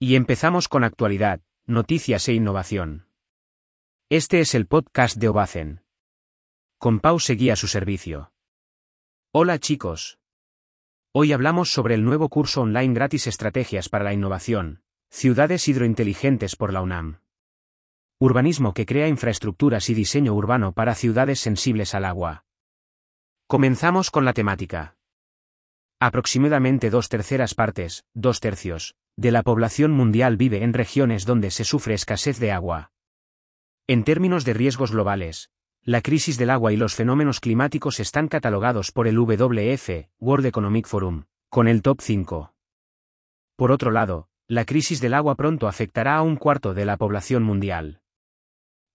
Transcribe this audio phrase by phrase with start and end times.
[0.00, 3.08] Y empezamos con actualidad, noticias e innovación.
[4.08, 5.82] Este es el podcast de Obacen.
[6.78, 8.32] Con Pau seguía su servicio.
[9.32, 10.20] Hola chicos.
[11.12, 16.72] Hoy hablamos sobre el nuevo curso online gratis Estrategias para la Innovación, Ciudades Hidrointeligentes por
[16.72, 17.18] la UNAM.
[18.20, 22.44] Urbanismo que crea infraestructuras y diseño urbano para ciudades sensibles al agua.
[23.48, 24.96] Comenzamos con la temática.
[25.98, 31.64] Aproximadamente dos terceras partes, dos tercios, de la población mundial vive en regiones donde se
[31.64, 32.92] sufre escasez de agua.
[33.88, 35.50] En términos de riesgos globales,
[35.82, 40.86] la crisis del agua y los fenómenos climáticos están catalogados por el WF, World Economic
[40.86, 42.54] Forum, con el top 5.
[43.56, 47.42] Por otro lado, la crisis del agua pronto afectará a un cuarto de la población
[47.42, 48.02] mundial.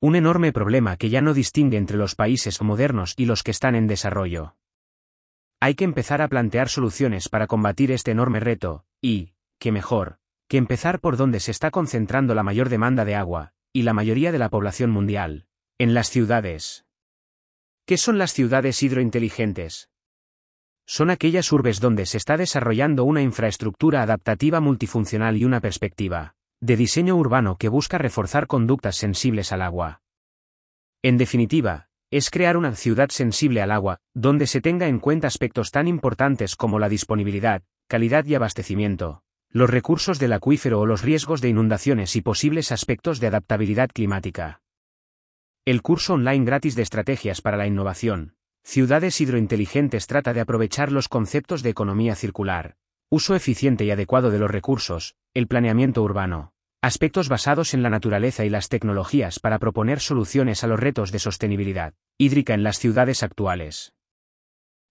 [0.00, 3.74] Un enorme problema que ya no distingue entre los países modernos y los que están
[3.74, 4.54] en desarrollo.
[5.58, 10.18] Hay que empezar a plantear soluciones para combatir este enorme reto, y, qué mejor,
[10.52, 14.32] que empezar por donde se está concentrando la mayor demanda de agua, y la mayoría
[14.32, 15.46] de la población mundial,
[15.78, 16.84] en las ciudades.
[17.86, 19.88] ¿Qué son las ciudades hidrointeligentes?
[20.84, 26.76] Son aquellas urbes donde se está desarrollando una infraestructura adaptativa multifuncional y una perspectiva de
[26.76, 30.02] diseño urbano que busca reforzar conductas sensibles al agua.
[31.00, 35.70] En definitiva, es crear una ciudad sensible al agua, donde se tenga en cuenta aspectos
[35.70, 41.42] tan importantes como la disponibilidad, calidad y abastecimiento, los recursos del acuífero o los riesgos
[41.42, 44.62] de inundaciones y posibles aspectos de adaptabilidad climática.
[45.66, 51.08] El curso online gratis de estrategias para la innovación, Ciudades Hidrointeligentes trata de aprovechar los
[51.08, 52.76] conceptos de economía circular,
[53.10, 58.46] uso eficiente y adecuado de los recursos, el planeamiento urbano, aspectos basados en la naturaleza
[58.46, 63.22] y las tecnologías para proponer soluciones a los retos de sostenibilidad hídrica en las ciudades
[63.22, 63.92] actuales.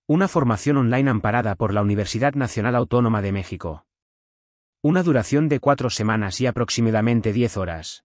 [0.07, 3.85] Una formación online amparada por la Universidad Nacional Autónoma de México.
[4.83, 8.03] Una duración de cuatro semanas y aproximadamente diez horas.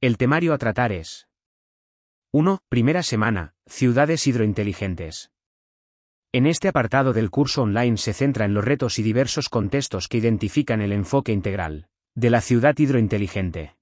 [0.00, 1.28] El temario a tratar es
[2.30, 2.60] 1.
[2.68, 5.32] Primera semana, Ciudades hidrointeligentes.
[6.30, 10.18] En este apartado del curso online se centra en los retos y diversos contextos que
[10.18, 13.76] identifican el enfoque integral de la ciudad hidrointeligente.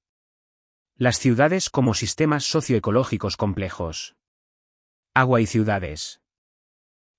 [0.97, 4.17] Las ciudades como sistemas socioecológicos complejos.
[5.13, 6.23] Agua y ciudades.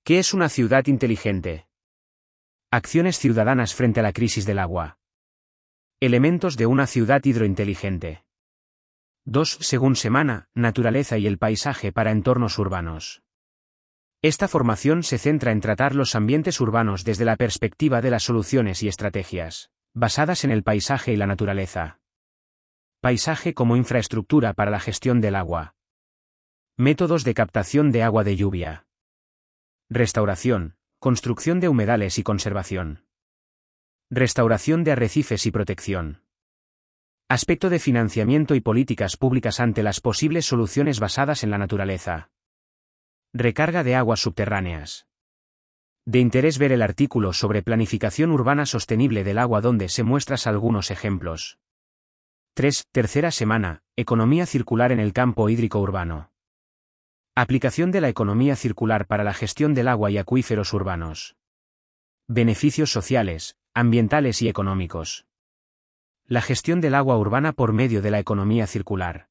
[0.03, 1.67] ¿Qué es una ciudad inteligente?
[2.73, 4.97] Acciones ciudadanas frente a la crisis del agua.
[5.99, 8.23] Elementos de una ciudad hidrointeligente.
[9.25, 9.57] 2.
[9.59, 13.23] Según semana, naturaleza y el paisaje para entornos urbanos.
[14.21, 18.81] Esta formación se centra en tratar los ambientes urbanos desde la perspectiva de las soluciones
[18.83, 21.99] y estrategias, basadas en el paisaje y la naturaleza.
[23.01, 25.75] Paisaje como infraestructura para la gestión del agua.
[26.77, 28.87] Métodos de captación de agua de lluvia.
[29.89, 33.05] Restauración, Construcción de humedales y conservación.
[34.11, 36.21] Restauración de arrecifes y protección.
[37.27, 42.29] Aspecto de financiamiento y políticas públicas ante las posibles soluciones basadas en la naturaleza.
[43.33, 45.07] Recarga de aguas subterráneas.
[46.05, 50.91] De interés ver el artículo sobre planificación urbana sostenible del agua donde se muestras algunos
[50.91, 51.57] ejemplos.
[52.53, 52.83] 3.
[52.91, 56.30] Tercera semana, Economía circular en el campo hídrico urbano.
[57.35, 61.37] Aplicación de la economía circular para la gestión del agua y acuíferos urbanos.
[62.27, 65.25] Beneficios sociales, ambientales y económicos.
[66.25, 69.29] La gestión del agua urbana por medio de la economía circular.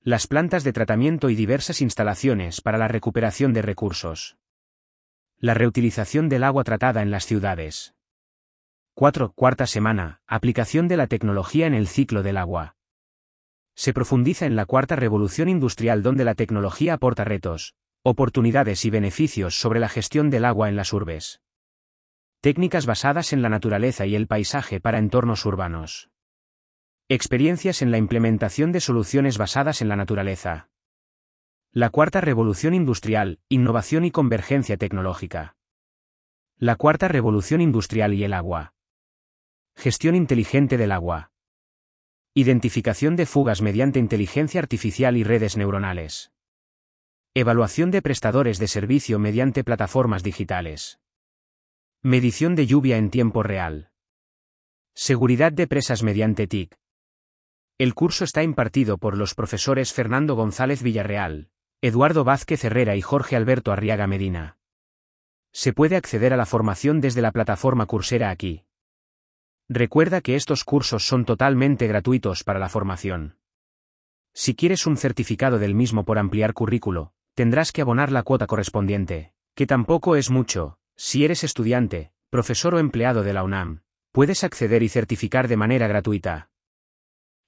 [0.00, 4.36] Las plantas de tratamiento y diversas instalaciones para la recuperación de recursos.
[5.38, 7.96] La reutilización del agua tratada en las ciudades.
[8.94, 9.32] 4.
[9.32, 10.22] Cuarta semana.
[10.28, 12.76] Aplicación de la tecnología en el ciclo del agua
[13.74, 19.60] se profundiza en la cuarta revolución industrial donde la tecnología aporta retos, oportunidades y beneficios
[19.60, 21.40] sobre la gestión del agua en las urbes.
[22.40, 26.10] Técnicas basadas en la naturaleza y el paisaje para entornos urbanos.
[27.08, 30.70] Experiencias en la implementación de soluciones basadas en la naturaleza.
[31.72, 35.56] La cuarta revolución industrial, innovación y convergencia tecnológica.
[36.58, 38.74] La cuarta revolución industrial y el agua.
[39.74, 41.31] Gestión inteligente del agua.
[42.34, 46.32] Identificación de fugas mediante inteligencia artificial y redes neuronales.
[47.34, 50.98] Evaluación de prestadores de servicio mediante plataformas digitales.
[52.00, 53.90] Medición de lluvia en tiempo real.
[54.94, 56.74] Seguridad de presas mediante TIC.
[57.76, 61.50] El curso está impartido por los profesores Fernando González Villarreal,
[61.82, 64.56] Eduardo Vázquez Herrera y Jorge Alberto Arriaga Medina.
[65.52, 68.64] Se puede acceder a la formación desde la plataforma Coursera aquí.
[69.68, 73.38] Recuerda que estos cursos son totalmente gratuitos para la formación.
[74.34, 79.32] Si quieres un certificado del mismo por ampliar currículo, tendrás que abonar la cuota correspondiente,
[79.54, 83.82] que tampoco es mucho, si eres estudiante, profesor o empleado de la UNAM,
[84.12, 86.50] puedes acceder y certificar de manera gratuita.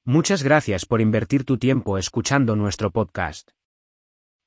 [0.05, 3.53] Muchas gracias por invertir tu tiempo escuchando nuestro podcast.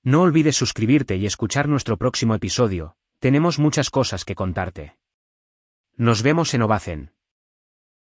[0.04, 4.98] No olvides suscribirte y escuchar nuestro próximo episodio, tenemos muchas cosas que contarte.
[5.96, 7.17] Nos vemos en Ovacen.